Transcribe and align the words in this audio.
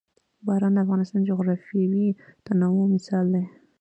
باران 0.45 0.73
د 0.75 0.77
افغانستان 0.85 1.19
د 1.21 1.27
جغرافیوي 1.29 2.07
تنوع 2.45 2.85
مثال 2.95 3.25
دی. 3.33 3.43